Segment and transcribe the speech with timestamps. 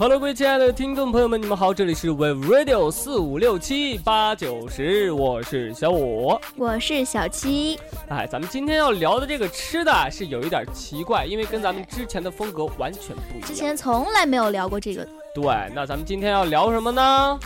[0.00, 7.76] Hello，各位亲爱的听众朋友们，你们好，这里是 We Radio 四五六七八九十，我是小五，我是小七。
[8.08, 13.48] 哎，咱们今天要聊的这个吃的是有一点奇怪，因为跟咱们之前的风格完全不一样。
[13.48, 15.04] 之前从来没有聊过这个。
[15.34, 15.44] 对，
[15.74, 17.40] 那咱们今天要聊什么呢？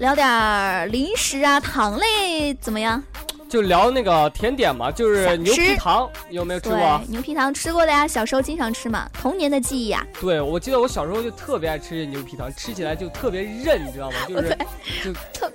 [0.00, 3.00] 聊点零食啊，糖类怎么样？
[3.50, 7.00] 就聊那个甜点嘛，就是牛皮糖，有没有吃过？
[7.08, 10.06] 牛皮糖吃过的呀，小时候经常吃嘛，童年的记忆呀。
[10.20, 14.18] 对，我记得我小时候就特别爱吃牛皮糖，吃起来就特别韧，你知道吗？
[14.28, 14.56] 就是
[15.02, 15.50] 就特，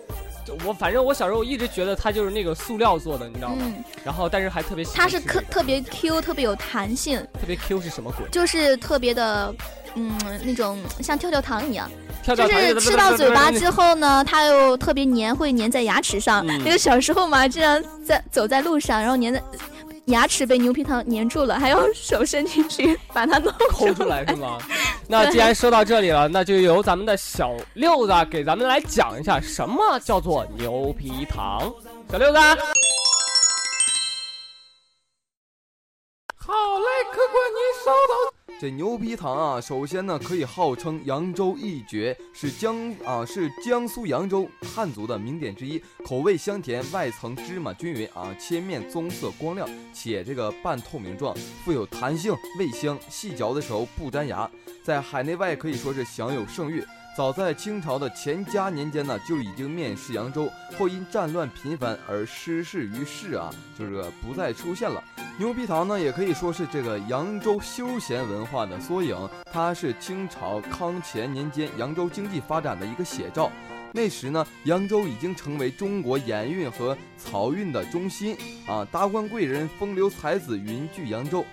[0.66, 3.73] 我反正我小时候一直觉得它就是那个塑料做的，你知道吗？
[4.03, 5.00] 然后但是还特别喜欢。
[5.00, 7.17] 它是特特别 Q，特别有弹性。
[7.39, 8.27] 特别 Q 是什么鬼？
[8.30, 9.55] 就是特别的，
[9.95, 10.12] 嗯，
[10.44, 11.89] 那种像跳跳糖一样。
[12.34, 16.45] 就是吃到嘴巴之后呢，它又特别黏，会粘在牙齿上。
[16.45, 19.44] 那个小时候嘛，经常在走在路上，然后粘在
[20.06, 24.58] 牙齿被牛皮糖粘住了，还要手伸进去把它弄抠出来是吗？
[25.08, 31.72] 那既然说到这里了，那就由咱们的小六子给咱们来讲一下什么叫做牛皮糖。
[32.12, 32.38] 小六子，
[38.58, 54.50] 这牛皮糖啊，首先呢可以号称扬州一绝，是江啊是江苏扬州汉族的名点之一，口味香甜，外层芝麻均匀啊，切面棕色光亮，且这个半透明状，富有弹性，味香，细嚼的时候不粘牙，
[54.81, 56.81] 在海内外可以说是享有盛誉。
[57.16, 63.49] 早在清朝的乾嘉年间呢，就已经面世扬州，后因战乱频繁而失势于世啊，
[63.80, 65.02] 就是不再出现了。
[65.39, 69.17] 牛皮糖呢，也可以说是这个扬州休闲文化的缩影，
[69.49, 73.49] 它是清朝康乾年间扬州经济发展的一个写照。
[73.93, 78.36] 那时呢，扬州已经成为中国盐运和漕运的中心
[78.67, 81.45] 啊，达官贵人、风流才子云聚扬州。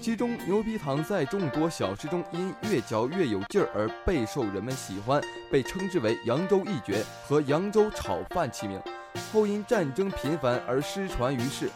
[0.00, 5.22] 其中牛皮糖在众多小吃中，因越嚼越有劲儿而备受人们喜欢，
[5.52, 8.80] 被称之为扬州一绝和扬州炒饭齐名。
[9.32, 11.68] 后因战争频繁而失传于世。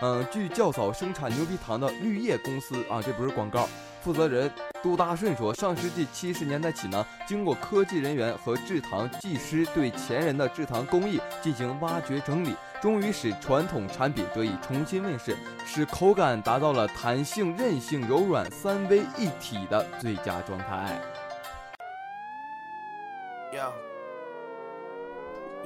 [0.00, 3.68] 嗯，据较早生产牛皮糖的绿叶公司啊，这不是广告。
[4.02, 4.50] 负责人
[4.84, 15.34] 杜大顺说，上世纪七十年代起呢，经过科技人员和制糖技师对前人的制糖工艺进行挖掘整理，终于使传统产品得以重新问世，
[15.64, 21.00] 使口感达到了弹性、韧性、柔软三位一体的最佳状态。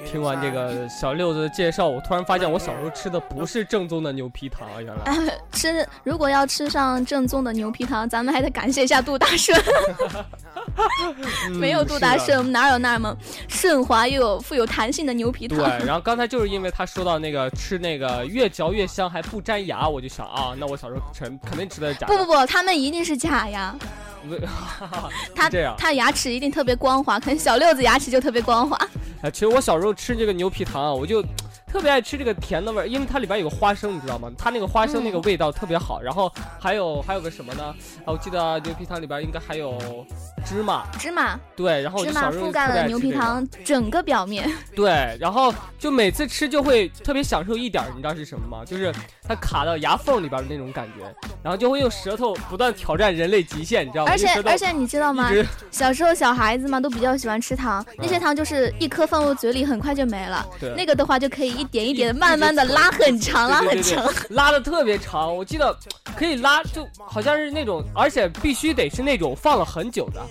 [0.06, 4.80] 听完这个 小六子的介绍，我突然发现我小时候吃的不是正宗的牛皮糖啊！
[4.80, 4.94] 原
[5.26, 9.60] 来 吃，如果要吃上正宗的牛皮糖，咱们还得感谢一下杜大顺。
[11.58, 13.16] 没有杜大顺，我们哪有那么
[13.48, 15.58] 顺滑又有富有弹性的牛皮糖？
[15.58, 22.06] 对，然后刚才就是因为他说到那个吃那个越嚼越香还不粘牙，我就想啊，那我小时候肯肯定吃的假。
[22.06, 23.74] 不不不，他们一定是假呀。
[25.34, 28.78] 他这样，他牙齿一定特别光滑，可能小六子牙齿就特别光滑。
[29.22, 31.24] 哎，其实我小时候吃这个牛皮糖啊，我就。
[31.70, 34.30] 特别爱吃这个甜的味儿，因为它里边有个花生，你知道吗？
[34.38, 36.00] 它那个花生那个味道特别好。
[36.00, 37.64] 然后还有还有个什么呢？
[38.04, 39.78] 啊，我记得牛皮糖里边应该还有
[40.46, 40.86] 芝麻。
[40.98, 41.38] 芝麻。
[41.54, 44.50] 对，然后芝麻覆盖了牛皮糖整个表面。
[44.74, 48.64] 对，然后就每次吃就会特别享受一点，你知道是什么吗？
[48.64, 48.90] 就是
[49.22, 51.04] 它卡到牙缝里边的那种感觉，
[51.42, 54.10] 然后就会用舌头不断挑战人类极限，你知道吗？
[54.10, 55.30] 而且而且你知道吗？
[55.70, 60.46] 小时候小孩子嘛都比较喜欢吃糖，那些糖就是一颗放入嘴里很快就没了。
[60.58, 60.72] 对。
[60.74, 61.57] 那个的话就可以。
[61.58, 65.34] 一点一点的，慢慢的拉很长，拉很长，拉的特别长。
[65.34, 65.76] 我记得
[66.16, 70.24] 可以拉，就好像是那种，而且必须得是那种放了很久的，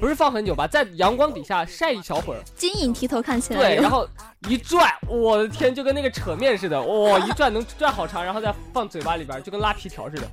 [0.00, 3.60] 不是放很久吧，在阳光底下晒一小会儿，晶莹剔透，看起来。
[3.60, 4.06] 对，然后
[4.48, 10.28] 一拽，我的天，就跟那个扯面似的，哇，一拽能拽好长，然后再放嘴巴里边，就跟拉皮条似的，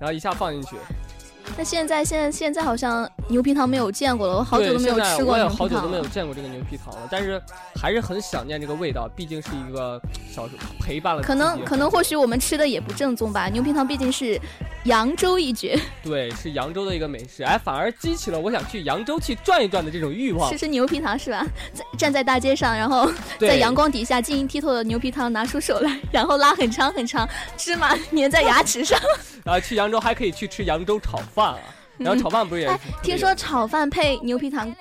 [0.00, 0.76] 然后一下放进去。
[1.56, 5.48] 那现在现在现在好像牛皮糖没有见过了，我好久都没有吃过牛皮糖。
[5.48, 7.40] 我也好久都没有见过这个牛皮糖了，但是
[7.80, 10.00] 还是很想念这个味道，毕竟是一个
[10.30, 11.22] 小时陪伴了。
[11.22, 14.40] 可能可能或许我们吃的也不正宗吧，牛皮糖毕竟是
[14.84, 15.78] 扬州一绝。
[16.02, 20.50] 对，是扬州的一个美食，哎，反而激起了我想去扬州去转一转的这种欲望。
[20.50, 21.46] 吃吃牛皮糖是吧？
[21.72, 28.98] 在站在大街上，然后在阳光底下晶莹剔透的牛皮糖拿出手来，然后拉很长很长，芝麻粘在牙齿上。
[29.44, 31.60] 啊，去扬州还可以去吃扬州炒饭啊，
[31.98, 32.68] 然后炒饭不是也？
[32.68, 34.74] 哎听说炒饭配牛皮糖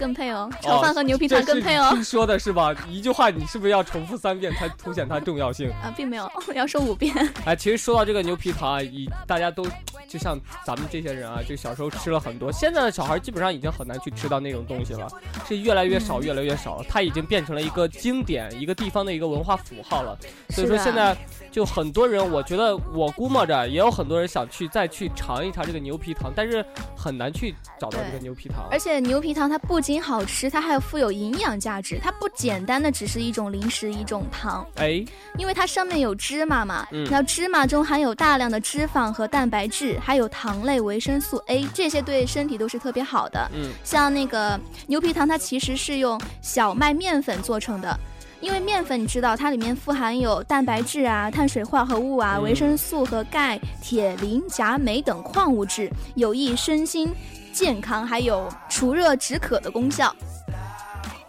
[0.00, 1.90] 更配哦，炒饭和牛皮糖更配哦。
[1.90, 2.74] 听说的是吧？
[2.88, 5.92] 一句话你是不是要重复三遍才凸显它重要性啊？
[5.94, 7.14] 并没有， 要说五遍。
[7.44, 9.62] 哎，其实说到这个牛皮糖啊，以大家都
[10.08, 15.06] 就像咱们这些人啊，就小时候吃了很多，现在的小孩基本上已经很难去吃到那种东西了，
[15.46, 16.84] 是越来越少，越来越少了。
[16.88, 20.18] 它已经变成了一个经典，一个地方的一个文化符号了。
[20.48, 21.14] 所以说现在。
[21.50, 26.64] 就很多人，我觉得我估摸着也有很多人想去再去尝一尝这个牛皮糖，但是
[26.96, 28.68] 很难去找到这个牛皮糖。
[28.70, 31.98] 而且牛皮糖它不仅好吃，它还有富有营养价值。
[32.02, 35.04] 它不简单的只是一种零食一种糖，哎，
[35.36, 43.50] 因为它上面有芝麻嘛，那芝麻中含有大量的脂肪和蛋白质，还有糖类、维生素 A，这些对身体都是特别好的。
[43.52, 47.98] 嗯，像那个牛皮糖，它其实是用小麦面粉做成的。
[48.40, 57.12] 因为面粉，你知道它里面富含有蛋白质啊、碳水化合物啊、维生素和钙、铁、磷、钾、镁等矿物质，有益身心
[57.52, 60.14] 健康，还有除热止渴的功效。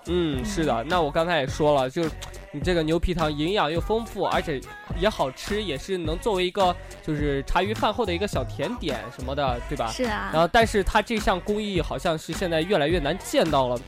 [0.07, 0.83] 嗯，是的。
[0.85, 2.09] 那我刚才也说了，就是
[2.53, 4.59] 你这个牛皮糖营养又丰富，而且
[5.00, 9.88] 也好吃，也是能作为一个就是茶余饭后的一个小甜点什么的，对吧？
[9.92, 10.30] 是啊。
[10.33, 13.80] 然后，但是它这项工艺好像是现在越来越难见到了。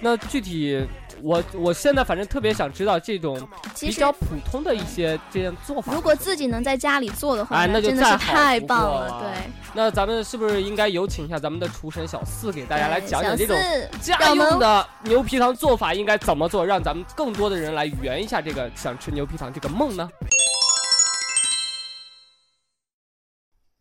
[0.00, 0.86] 那具体？
[1.22, 3.38] 我我现在反正特别想知道这种
[3.78, 5.92] 比较普通的一些这样做法。
[5.92, 9.20] 如果自己能在家里做的话，哎，那就再太棒了。
[9.20, 13.56] 对，那咱们是不是应该有请一下咱们的厨神小四，给大家来讲讲这种
[14.00, 20.10] 家用的牛皮糖做法应该怎么做，让咱们更多的人来圆一下这个想吃牛皮糖这个梦呢？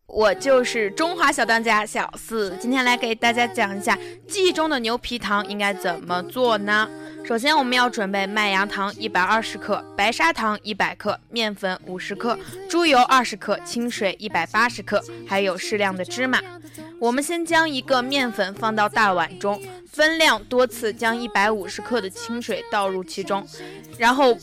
[0.06, 3.98] 我就是中华小当家小四，今天来给大家讲一下
[4.28, 6.88] 记忆中的牛皮糖应该怎么做呢？
[7.26, 12.38] 首先，我们要准备麦芽糖一百二十克、白砂糖一百克、面粉五十克、
[12.70, 16.40] 猪油二十克、清水一百八十克，还有适量的芝麻。
[17.02, 19.60] 我们先将一个面粉放到大碗中，
[19.92, 23.44] 分量多次将一百五十克的清水倒入其中，
[23.98, 24.38] 然后。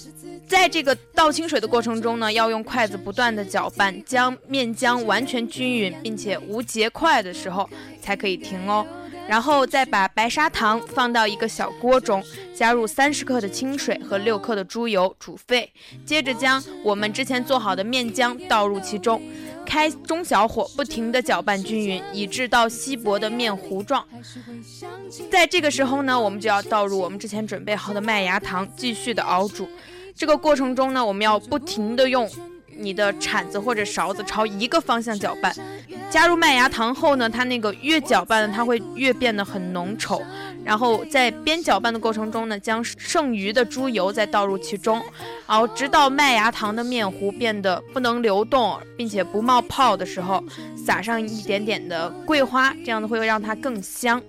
[0.49, 7.69] 在这个倒清水的过程中呢，要用筷子不断的搅拌，将面浆完全均匀，并且无结块的时候
[8.01, 8.87] 才可以停哦。
[9.29, 15.71] 然后再把白砂糖放到一个小锅中，加入三十克的清水和六克的猪油煮沸，
[16.07, 19.21] 接着将我们之前做好的面浆倒入其中，
[19.69, 24.03] 开中小火不停的搅拌均匀，以至到稀薄的面糊状。
[25.31, 29.69] 在这个时候呢，我们就要倒入我们之前准备好的麦芽糖，继续的熬煮。
[30.15, 32.27] 这个过程中呢，我们要不停的用
[32.79, 35.55] 你的铲子或者勺子朝一个方向搅拌。
[36.11, 40.23] 加入麦芽糖后呢，它那个越搅拌，它会越变得很浓稠。
[40.69, 45.03] 然后在边搅拌的过程中呢，将剩余的猪油再倒入其中，
[45.47, 50.45] 然后直到麦芽糖的面糊变得不能流动，并且不冒泡的时候，
[50.77, 54.23] 撒上一点点的桂花，这样子会让它更香。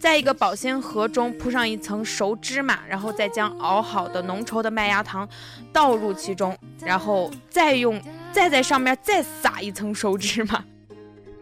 [0.00, 5.28] 在一个保鲜盒中铺上一层熟芝麻，然后再将熬好的浓稠的麦芽糖
[5.70, 8.00] 倒入其中，然后再用
[8.32, 10.64] 再在上面再撒一层熟芝麻，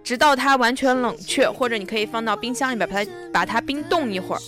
[0.07, 4.41] 直到它完全冷却，或者你可以放到冰箱里边把它把它冰冻一会儿。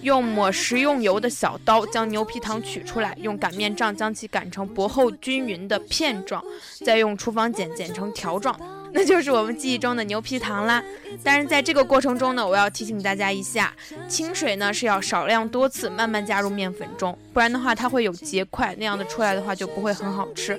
[0.00, 6.42] 用抹食用油的小刀将牛皮糖取出来，用擀面杖将其擀成薄厚均匀的片状，
[6.82, 8.58] 再用厨房剪剪成条状。
[8.90, 10.82] 那就是我们记忆中的牛皮糖啦。
[11.22, 13.74] 但是在这个过程中呢，我要提醒大家一下，
[14.08, 20.58] 清水呢是要少量多次慢慢加入面粉中，不然的话它会有结块，那样的出来的话就不会很好吃。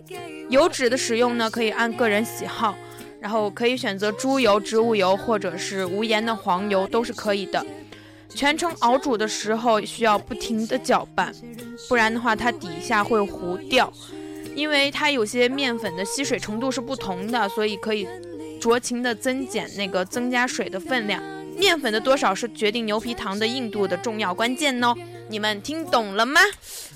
[0.49, 2.75] 油脂的使用呢可以按个人喜好，
[3.19, 7.65] 然后可以选择猪油、植物油或者是无盐的黄油都是可以的。
[8.29, 11.33] 全程熬煮的时候需要不停的搅拌，
[11.87, 13.91] 不然的话它底下会糊掉。
[14.55, 18.07] 因为它有些面粉的吸水程度是不同的，所以可以
[18.59, 21.21] 酌情的增减那个增加水的分量。
[21.55, 24.93] 面粉的多少是决定牛皮糖的硬度的重要关键哦。
[25.29, 26.41] 你们听懂了吗？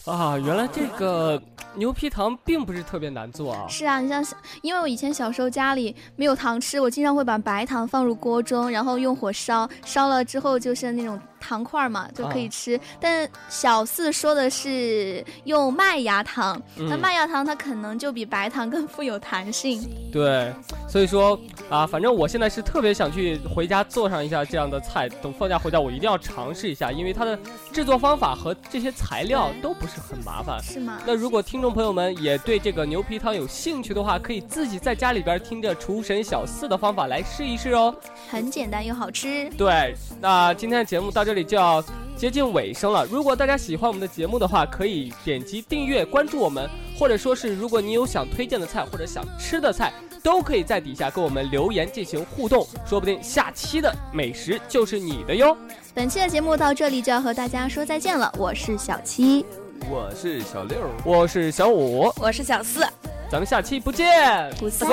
[0.06, 1.42] 啊，原来这个
[1.76, 3.68] 牛皮糖并不是特别难做啊。
[3.68, 4.24] 是啊，你像，
[4.62, 11.20] 因为我以前小时候家里没有糖吃，我经常会把白糖放入锅中，然后用火烧，烧了之后就是那种。
[11.44, 19.84] 糖块嘛就可以吃，但小四说的是用麦芽糖，那麦芽糖它可能就比白糖更富有弹性。
[20.10, 20.54] 对，
[20.88, 21.38] 所以说
[21.70, 27.38] 啊，反正我现在是特别想去回家做上一下这样的菜，等放假回家我一定要尝试一下，因为它的
[27.74, 30.64] 制作方法和这些材料都不是很麻烦。
[30.64, 31.02] 是吗？
[31.06, 37.94] 那如果听众朋友们也对这个牛皮汤有兴趣的话，可以自己在家里边听着厨神小四的方法来试一试哦。
[38.30, 39.50] 很简单又好吃。
[39.58, 41.33] 对，那今天的节目到这。
[41.34, 41.84] 这里就要
[42.16, 43.04] 接近尾声了。
[43.08, 55.58] 如果大家喜欢我们的节目的话，可以点击订阅关注我们，或者说是如果你有想推荐的菜或者想吃的菜，都可以在底下跟我们留言进行互动，说不定下期的美食就是你的哟。
[55.96, 59.44] 本期的节目到这里就要和大家说再见了，我是小七，
[59.90, 62.86] 我是小六，我是小五，我是小四，
[63.32, 64.88] 咱们下期不见不散，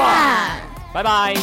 [0.95, 1.35] 拜拜。